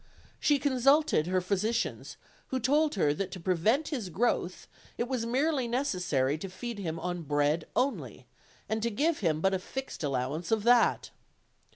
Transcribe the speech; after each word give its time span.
She 0.39 0.57
consulted 0.57 1.27
her 1.27 1.41
physicians, 1.41 2.17
who 2.47 2.59
told 2.59 2.95
her 2.95 3.13
that 3.13 3.29
to 3.33 3.39
prevent 3.39 3.89
his 3.89 4.09
growth 4.09 4.67
it 4.97 5.07
was 5.07 5.27
merely 5.27 5.67
necessary 5.67 6.39
to 6.39 6.49
feed 6.49 6.79
him 6.79 6.99
on 6.99 7.21
bread 7.21 7.65
only, 7.75 8.25
and 8.67 8.81
to 8.81 8.89
give 8.89 9.19
him 9.19 9.41
but 9.41 9.53
a 9.53 9.59
fixed 9.59 10.01
allowance 10.03 10.49
of 10.49 10.63
that. 10.63 11.11